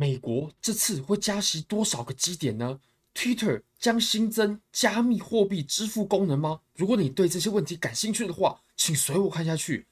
[0.00, 2.78] 美国这次会加息多少个基点呢
[3.12, 6.60] ？Twitter 将新增加密货币支付功能吗？
[6.76, 9.86] 如果你对这些问题感兴趣的话，请随我看下去。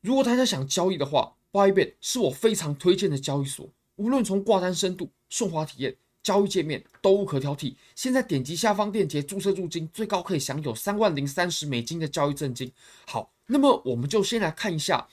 [0.00, 7.74] 如果大家想交易的话，Bybit 是我非常推荐的交易所，无论从挂单深度、顺滑体验、交易界面都无可挑剔。
[7.94, 12.72] 现在点击下方链接注册入金，最高可以享有三万零三十美金的交易赠金。
[13.06, 15.06] 好，那么我们就先来看一下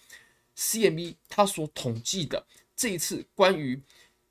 [0.56, 2.46] CME 它所统计的。
[2.84, 3.82] 这一次关于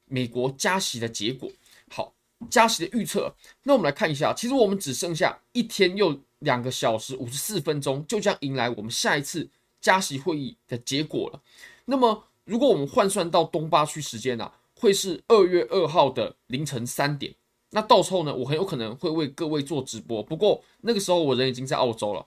[0.05, 1.51] 美国加息的结果，
[1.89, 2.13] 好，
[2.51, 9.49] 加息的预测，那我们来看一下，其实我们只剩下一天又两个小时五十四分钟，就将迎来我们下一次
[9.81, 11.41] 加息会议的结果了。
[11.87, 17.35] 那么，如果我们换算到东八区时间呢、啊，会是二月二号的凌晨三点。
[17.71, 22.27] 那到时候呢，我很有可能会为各位做直播，不过那个时候我人已经在澳洲了。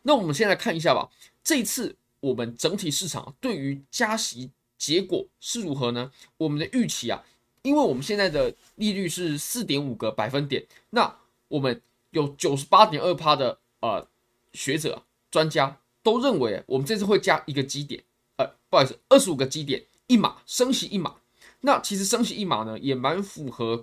[0.00, 1.10] 那我们先来看一下吧，
[1.42, 4.50] 这一次我们整体市场对于加息。
[4.84, 6.12] 结果是如何呢？
[6.36, 7.24] 我们的预期啊，
[7.62, 11.16] 因为我们现在的利率是四点五个百分点，那
[11.48, 14.06] 我们有九十八点二趴的呃
[14.52, 18.04] 学者专家都认为，我们这次会加一个基点，
[18.36, 21.14] 呃，不好意思，二十五个基点一码升息一码。
[21.62, 23.82] 那其实升息一码呢，也蛮符合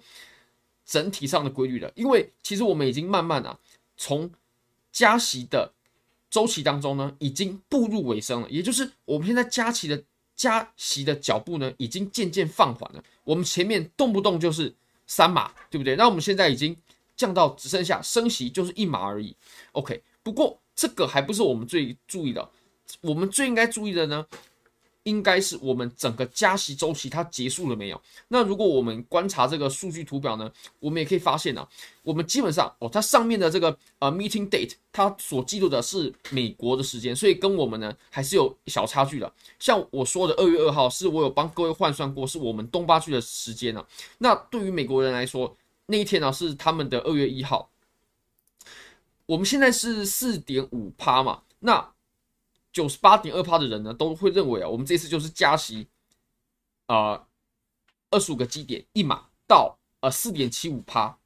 [0.85, 3.57] 整体上的规律的，因为其实我们已经慢慢啊
[3.97, 4.29] 从
[4.91, 5.73] 加息的
[6.29, 10.03] 周期当中呢，已经步入尾声了，也就是我们现在加息的。
[10.41, 13.03] 加息的脚步呢，已经渐渐放缓了。
[13.23, 14.73] 我们前面动不动就是
[15.05, 15.95] 三码，对不对？
[15.95, 16.75] 那我们现在已经
[17.15, 19.35] 降到只剩下升息就是一码而已。
[19.73, 22.49] OK，不过这个还不是我们最注意的，
[23.01, 24.25] 我们最应该注意的呢，
[25.03, 27.99] 应该是我们整个加息周期它结束了没有？
[28.27, 31.67] 那如果我们观察这个数据图表呢，我们也可以发现啊，
[32.03, 39.33] 我们基本上哦，它上面的这个呃 meeting date，它所记录的是美国的时间，所以跟我们呢还是有小差距的。
[39.57, 43.83] 像我说的二月二号，是我有帮各位换算过，是我们东八区的时间啊。
[44.19, 45.57] 那对于美国人来说，
[45.87, 47.69] 那一天呢是他们的二月一号。
[49.25, 51.91] 我们现在是四点五趴嘛，那。
[52.71, 55.87] 九十八点二趴的人呢，都会认为啊，我们这次就是加息，
[56.87, 57.27] 呃，
[58.09, 61.17] 二十五个基点一码到呃四点七五趴。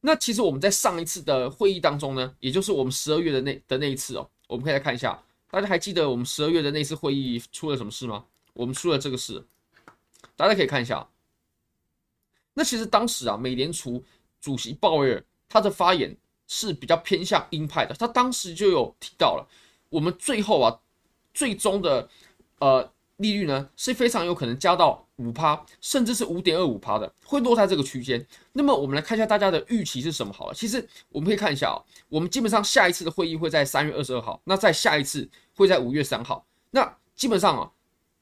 [0.00, 8.24] 那其实我们在上一次的会议当中呢，也就是我们十二月的那的那一次哦，我们可以来看一下，大家还记得我们十二月的那次会议出了什么事吗？
[8.54, 9.44] 我们出了这个事，
[10.36, 11.08] 大家可以看一下。
[12.54, 14.02] 那其实当时啊，美联储
[14.40, 16.16] 主席鲍威尔他的发言
[16.48, 19.46] 是比较偏向鹰派的，他当时就有提到了。
[19.90, 20.80] 我们最后啊，
[21.34, 22.08] 最终的
[22.60, 28.26] 呃利率呢是非常有可能加到五趴，甚至是五点二五趴的，会落在这个区间。
[28.52, 30.54] 那么我们来看一下大家的预期是什么好了。
[30.54, 31.76] 其实我们可以看一下啊，
[32.08, 36.46] 我们基本上下一次的会议会在三月二十二号，那再下一次会在五月三号。
[36.70, 37.70] 那基本上啊，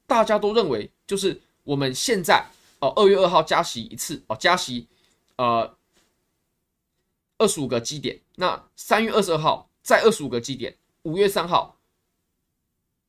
[0.05, 2.45] 大家都认为就是我们现在
[2.79, 4.87] 呃二月二号加息一次哦，加息
[5.37, 5.73] 呃
[7.37, 10.75] 二十五个基点，那三月二十二号再二十五个基点。
[11.03, 11.77] 五月三号，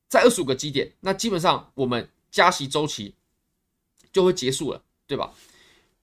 [0.09, 3.15] 在二十五个基点，那基本上我们加息周期
[4.13, 5.35] 就会结束了，对吧？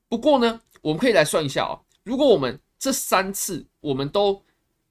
[0.10, 4.44] 不过呢，我们可以来算一下啊，如果我们这三次我们都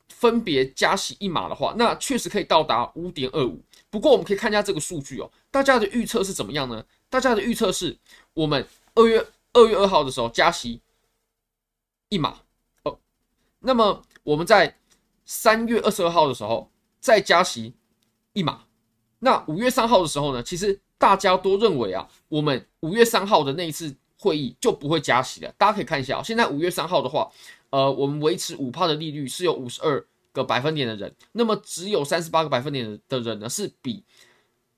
[0.08, 3.62] 分别加息一码的话，那确实可以到达五点二五。
[3.90, 6.84] 不过我们可以看一下这个数据哦，大家的预测是怎么样呢？
[7.10, 7.96] 大家的预测是
[8.32, 10.80] 我们二月二月二号的时候加息
[12.08, 12.40] 一码
[12.84, 12.98] 哦，
[13.60, 14.78] 那么我们在
[15.24, 16.70] 三月二十二号的时候。
[17.00, 17.74] 再加息
[18.32, 18.64] 一码，
[19.20, 25.52] 那五月三号的时候呢，其实大家都认为啊，我们五月三号的那一次会议就不会加息了。
[25.58, 27.30] 大家可以看一下啊，现在五月三号的话，
[27.70, 34.04] 呃，我们维持五帕的利率是有五十二个百分点的人，那么只有三十八个百分点的人呢，是比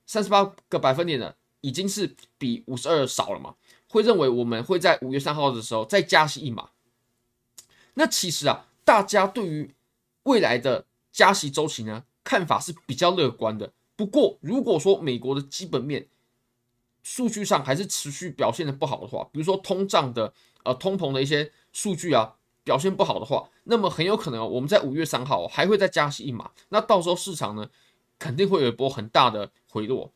[0.05, 3.55] 三十八个百分点的已经是比五十二少了嘛？
[3.89, 6.69] 会认为我们会在五月三号的时候再加息一码。
[7.95, 9.73] 那其实啊，大家对于
[10.23, 13.73] 未来的加息周期呢，看法是比较乐观的。
[13.95, 16.07] 不过，如果说美国的基本面
[17.01, 20.31] 数据上还是持续表现的不好的话，比如说通胀的
[20.63, 26.51] 呃通膨的一些数据啊表现不好的话，那么很有可能我们在五月三号还会再加息一码。
[26.69, 27.67] 那到时候市场呢
[28.19, 30.13] 肯定会有一波很大的回落。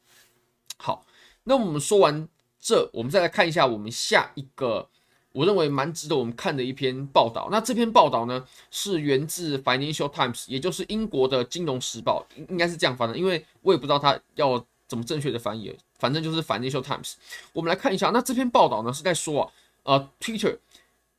[0.77, 1.07] 好，
[1.45, 2.30] 那我们说完
[2.60, 4.92] 这，我们再来看一下我们下一个。
[5.33, 7.50] 我认为蛮值得我们看的一篇报道。
[7.51, 17.15] 那这篇报道呢，是源自 Financial Times，也就是英国的金融时报，应该是这样翻的，因为我也不知道它要怎么正确的翻译，反正就是 Financial Times。
[17.51, 19.41] 我们来看一下，那这篇报道呢是在说
[19.81, 20.57] 啊，呃，Twitter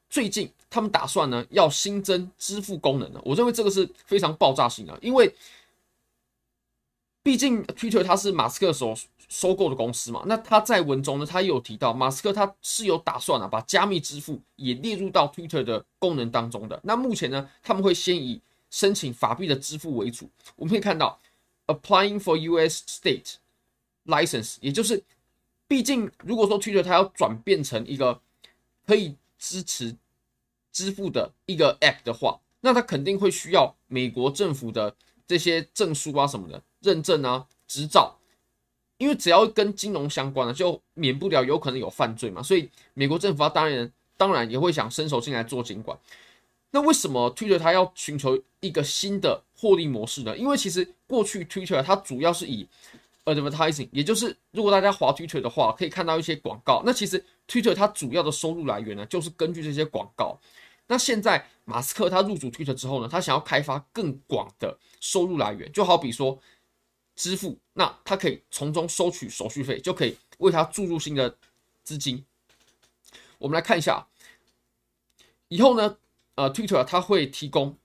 [0.08, 5.34] 最近他们打算呢要新增支付功能的，我认为这个是非常爆炸性的，因为
[7.24, 8.94] 毕竟 Twitter 它是马斯克所
[9.28, 10.22] 收购的公司嘛。
[10.26, 16.80] 那他在文中呢，他也有提到，马斯克他是有打算啊，把加密支付也列入到 Twitter 的功能当中的。
[16.84, 18.40] 那目前呢，他们会先以
[18.70, 20.28] 申请法币的支付为主。
[20.56, 21.20] 我们可以看到
[21.66, 23.34] ，applying for US state
[24.06, 25.02] license，也就是，
[25.66, 28.20] 毕竟如果说 Twitter 它要转变成一个
[28.86, 29.96] 可以支持
[30.72, 34.94] 支付的一个 app 的话，那它肯定会需要美国政府的
[35.26, 37.46] 这些证书啊什么的认证啊。
[37.66, 38.14] 执照，
[38.96, 45.98] 因为只要跟金融相关的，就免不了有可能有犯罪嘛，所以美国政府当然当然也会想伸手进来做监管。
[46.70, 50.36] 那为什么 Twitter 它要寻求一个新的获利模式呢？
[50.36, 52.66] 因为其实过去 Twitter 它主要是以
[53.24, 56.82] advertising，也就是如果大家滑 Twitter 的话，可以看到一些广告。
[56.86, 60.38] 那其实 Twitter 它主要的收入来源呢，就是根据这些广告。
[60.86, 66.38] 那现在马斯克他入主 Twitter 之后呢，他想要开发更广的收入来源，就好比说。
[67.16, 71.36] 支付，那他可以从中收取手续费，就可以为他注入新的
[71.82, 72.24] 资金。
[73.38, 74.06] 我们来看一下，
[75.48, 75.98] 以后呢，
[76.34, 77.76] 呃，Twitter 它会提供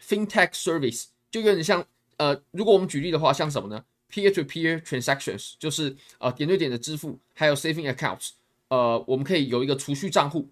[0.00, 1.86] FinTech Service，就有点像，
[2.16, 8.30] 呃，如果我们举例的话，像什么呢？Peer-to-peer transactions，就是呃点对点的支付，还有 Saving Accounts，
[8.68, 10.48] 呃，我们可以有一个储蓄账户，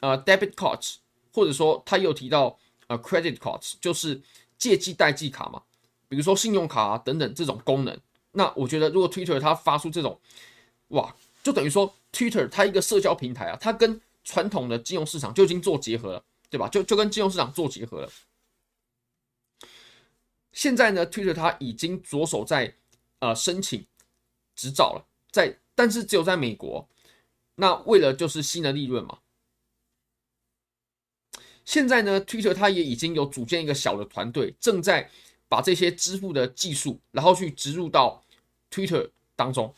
[0.00, 0.96] 呃，Debit Cards，
[1.32, 4.20] 或者说他又提到呃 Credit Cards，就是
[4.58, 5.62] 借记代记卡嘛。
[6.14, 8.00] 比如说信用卡啊等等这种功能，
[8.30, 10.20] 那我觉得如果 Twitter 它发出这种，
[10.88, 11.12] 哇，
[11.42, 16.68] 就等于说 Twitter 它一个社交平台啊，它跟传统的金融市场就已经做结合了，对吧？
[16.68, 18.08] 就就跟金融市场做结合了。
[20.52, 22.72] 现在呢，Twitter 它已经着手在
[23.18, 23.84] 呃申请
[24.54, 26.88] 执照了，在但是只有在美国，
[27.56, 29.18] 那为了就是新的利润嘛。
[31.64, 35.10] 现在呢，Twitter 它也已经有组建一个小的团队，正在。
[35.48, 38.22] 把这些支付的技术，然后去植入到
[38.70, 39.74] Twitter 当中。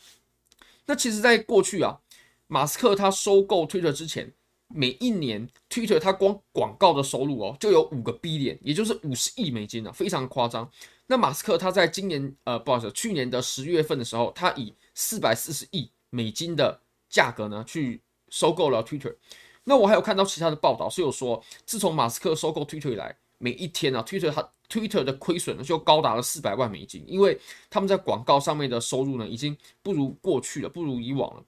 [0.85, 1.99] 那其实，在过去啊，
[2.47, 4.33] 马斯克他收购 Twitter 之前，
[4.69, 10.69] 每一年 Twitter 它光广告的收入哦，就有五个 billion，也就是五十亿美金啊，非常夸张。
[11.07, 19.15] 那马斯克他在今年呃，不好意思，去年的十月份的时候，他以四百四十亿美金的价格呢，去收购了 Twitter。
[19.63, 27.39] 那我还有看到其他的报道是有说，自从马斯克收购 Twitter 以来，每一天啊，Twitter 它 Twitter 的亏损呢就高达了四百万美金，因为
[27.69, 31.43] 他们在广告上面的收入呢已经不如过去了，不如以往了。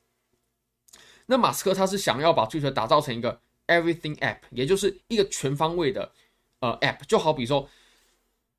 [1.26, 6.12] 那马斯克他是想要把 Twitter 打造成一个 Everything App，也就是一个全方位的
[6.60, 7.70] 呃 App，就好比说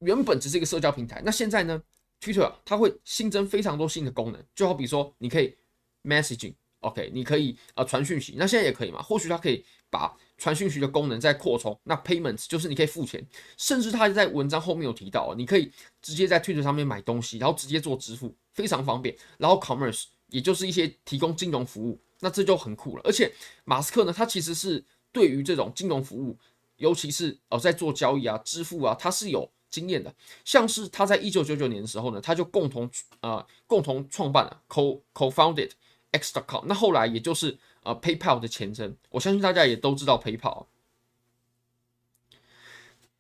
[0.01, 1.83] 原本只是一个社交平台，那现在呢
[2.21, 5.57] Twitter 它会新增非常多新的功能，就好比说你可以
[6.05, 9.03] Messaging OK，你可以呃传讯息，那现在也可以嘛？
[9.03, 13.25] 或许它可以把传讯息的功能再扩充，那 payments 就是你可以付钱，
[13.59, 19.15] 甚至他在文章后面有提到，你可以直接在 Twitter 上面买东西，然后直接做支付，非常方便。
[19.37, 23.03] 然后 commerce 也就是一些提供金融服务，那这就很酷了。
[23.05, 23.31] 而且
[23.65, 24.83] 马斯克呢，他其实是
[25.13, 26.39] 对于这种金融服务，
[26.77, 30.15] 尤其是呃在做交易啊、支付啊，他是有经验的。
[30.47, 32.91] 像是他在一九九九年的时候呢，他就共同、
[33.21, 35.71] 呃、共同创办了 co co-founded
[36.13, 37.59] X.com，那后来也就是。
[37.83, 40.67] 啊，PayPal 的前身，我相信大家也都知道 PayPal。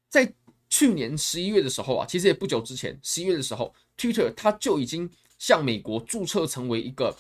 [0.06, 0.34] 在
[0.68, 7.16] 去年十一月的时候啊，其实也不久之前，十一月的时候，Twitter 它就已经向美国注册成为一个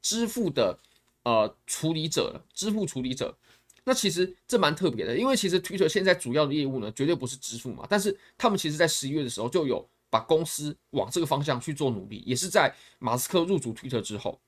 [0.00, 0.78] 支付的
[1.24, 3.36] 呃处理者了，支付处理者。
[3.82, 14.40] 那其实这蛮特别的，因为其实 Twitter 现在主要的业务呢，绝对不是支付嘛，但是他们其实在十一月的时候就有把公司往这个方向去做努力，也是在马斯克入主 Twitter 之后。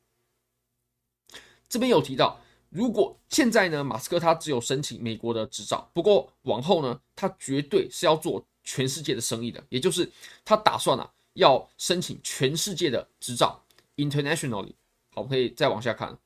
[1.68, 10.11] 这边有提到，如果现在呢，马斯克他只有申请美国的执照，不过往后呢，他绝对是要做全世界的生意的，也就是
[10.44, 13.64] 他打算啊，要申请全世界的执照
[13.96, 14.75] ，internationally。
[15.11, 16.16] 好，我们可以再往下看。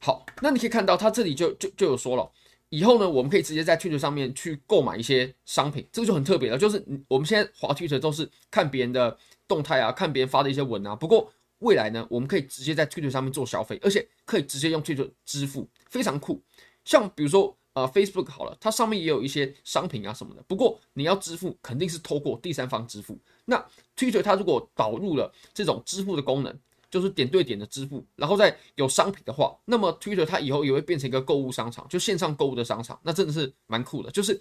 [0.00, 2.32] 好，那你可以看到他这里就就就有说了，
[2.70, 9.16] 以后呢，我们可以直接在 Twitter 上面去购买一些商品，这个就很特别了，就是我们现在滑 Twitter 都是看别人的。
[9.48, 10.94] 动态啊，看别人发的一些文啊。
[10.94, 16.40] 不过未来呢，我们可以直接在 Twitter 上面做消费，而且可以直接用 Twitter 支付，非常酷。
[16.84, 20.42] 像比如说呃 Facebook 好了，它上面也有一些商品啊什么的。
[20.46, 23.18] 不过你要支付，肯定是透过第三方支付。
[23.46, 23.56] 那
[23.96, 26.56] Twitter 它如果导入了这种支付的功能，
[26.90, 32.98] 就是点对点的支付，然后再有商品的话，那么 Twitter 它以后也会变成一个购物商场，就线上购物的商场。
[33.02, 34.10] 那真的是蛮酷的。
[34.10, 34.40] 就是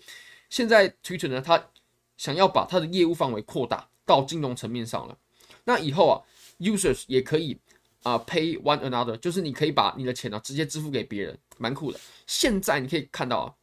[0.50, 1.62] 现在 Twitter 呢，它
[2.16, 3.90] 想要把它的业务范围扩大。
[4.08, 5.16] 到金融层面上了，
[5.66, 6.16] 那以后啊
[6.58, 7.60] ，users 也可以
[8.04, 12.00] 啊、pay one another，就是你可以把你的钱呢、直接支付给别人，蛮酷的。
[12.26, 13.54] 现在你可以看到啊，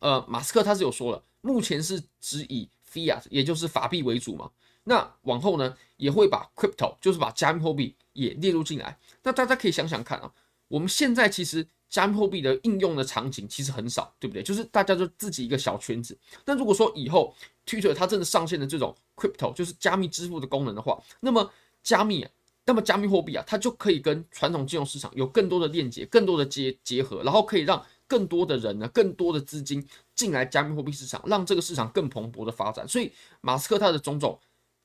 [0.00, 4.50] 呃，马斯克他是有说了，目前是只以 fiat，也就是法币为主嘛。
[4.82, 8.98] 那往后呢，也会把 crypto，就是把加密货币也列入进来。
[9.22, 10.30] 那大家可以想想看啊，
[10.66, 14.42] 我们现在其实加密货币的应用的场景其实很少，对不对？
[14.42, 16.18] 就是大家就自己一个小圈子。
[16.44, 17.32] 那如果说以后
[17.64, 21.48] Twitter 它真的上线了这种 crypto，就是加密支付的功能的话，那么
[21.84, 22.26] 加密，
[22.64, 29.86] 那么加密货币啊，它就可以跟传统金融市场有更多的链接，更多的结结合，然后可以让更多的人呢，更多的资金
[30.16, 32.88] 进来加密货币市场，让这个市场更蓬勃的发展。
[32.88, 34.36] 所以马斯克他的种种。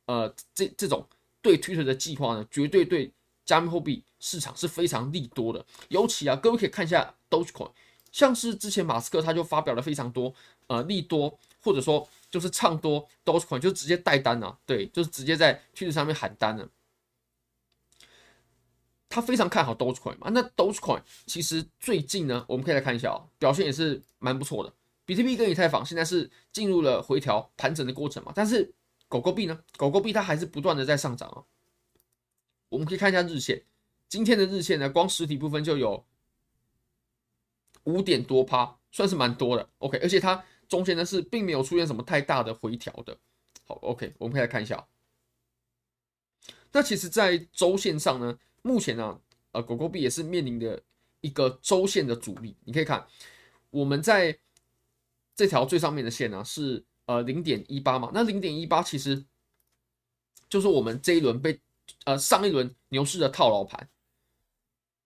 [0.05, 1.07] 呃，这这种
[1.39, 3.13] 对 Twitter 的计划呢，绝对对
[3.45, 5.65] 加密货币市场是非常利多的。
[5.89, 7.71] 尤其啊，各位可以看一下 Dogecoin，
[8.11, 10.33] 像是之前马斯克他就发表了非常多
[10.67, 16.69] 呃利多，或者说就是唱多 Dogecoin，就直接带单啊，对，就是直接在趋势上面喊单了。
[19.09, 24.73] 他非常看好 Dogecoin 嘛，那 Dogecoin 其实最近呢，我们可以来看一下哦，表现也是蛮不错的。
[25.05, 28.73] 比特币跟以太坊现在是进入了回调盘整的过程嘛，但是。
[29.11, 29.59] 狗狗币呢？
[29.75, 31.41] 狗狗币它还是不断的在上涨啊。
[32.69, 33.63] 我们可以看一下日线，
[34.09, 36.05] 今天的日线呢，光实体部分就有
[37.83, 39.69] 五点多趴，算是蛮多的。
[39.77, 43.17] OK，而且它中间呢是并没有出现什么太大的回调的。
[43.65, 44.85] 好，OK，我们可以来看一下。
[46.71, 49.21] 那其实，在周线上呢，目前呢，
[49.53, 50.81] 呃，狗狗币也是面临的
[51.21, 52.57] 一个周线的阻力。
[52.65, 53.07] 你可以看，
[53.69, 54.37] 我们在
[55.35, 56.83] 这条最上面的线呢是。
[57.05, 59.25] 呃，零点一八嘛，那零点一八其实
[60.47, 61.59] 就是我们这一轮被
[62.05, 63.89] 呃上一轮牛市的套牢盘，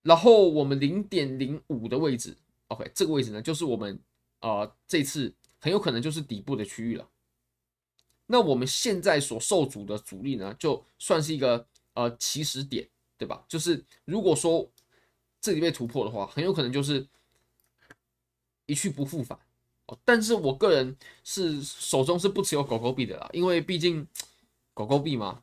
[0.04, 2.36] 然后我们零点零五的位置
[2.68, 3.98] ，OK，这个位置呢就是我们
[4.40, 7.08] 呃这次很有可能就是底部的区域了。
[8.26, 13.44] 那我们现在所受阻的阻力呢，就算是一个呃起始点，对吧？
[13.48, 14.70] 就是如果说
[15.40, 17.06] 这里被突破的话，很有可能就是
[18.66, 19.38] 一去不复返。
[20.04, 24.06] 但是我个人是手中是不持有狗狗币的啦，因为毕竟
[24.72, 25.42] 狗狗币嘛，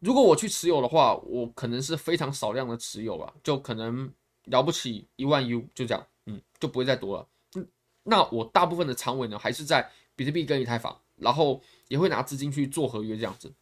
[0.00, 4.12] 如果我去持有的话，我可能是非常少量的持有吧，就可能
[4.44, 7.64] 了不起一万 U 就这样，嗯，就不会再多了。
[8.02, 13.52] 那我大部分的仓位呢，还是在比特币跟以太坊，然后也会拿资金去做合约这样子。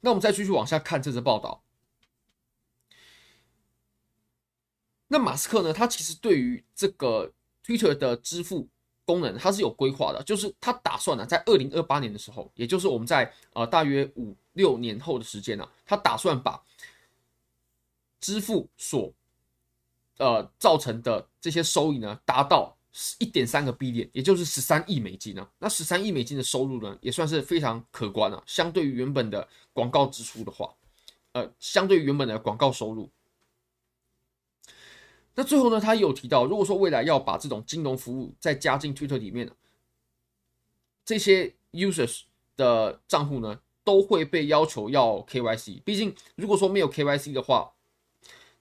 [0.00, 1.62] 那我们再继续往下看这则报道。
[5.08, 7.32] 那马斯克呢，他其实对于这个。
[7.62, 8.68] Twitter 的支付
[9.10, 16.62] 功能，它是有规划的，就是他打算呢，在二零二八年的时候，也就是我们在呃大约五六年后的时间呢，他打算把
[18.20, 19.12] 支付所
[20.18, 22.76] 呃造成的这些收益呢，达到
[23.18, 25.48] 一点三个 B 点也就是十三亿美金呢。
[25.58, 28.40] 那十三亿美金的收入呢，也算是非常可观了。
[28.46, 30.72] 相对于原本的广告支出的话，
[31.32, 33.10] 呃，相对于原本的广告收入。
[35.34, 39.50] 那最后呢，他有提到，如果说未来要把这种金融服务再加进 Twitter 里面，
[41.04, 42.22] 这些 users
[42.56, 45.82] 的账户呢，都会被要求要 KYC。
[45.82, 47.72] 毕竟，如果说没有 KYC 的话，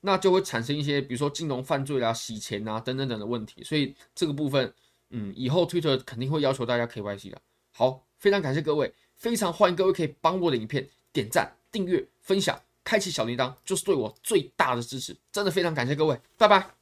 [0.02, 3.64] 那就会产生一些，比如说金融犯罪啊、洗钱啊等等等的问题。
[3.64, 4.74] 所以这个部分，
[5.10, 7.42] 嗯，以后 Twitter 肯定会要求大家 KYC 的。
[7.72, 12.62] 好，非常感谢各位，非常欢迎各位可以帮我的影片点赞、订阅、分享。
[12.84, 16.79] 开启小铃铛就是对我最大的支持，真的非常感谢各位，拜拜。